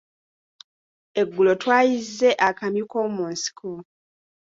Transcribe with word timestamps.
Eggulo 1.21 1.51
twayizze 1.61 2.29
akamyu 2.47 2.83
koomunsiko. 2.91 3.71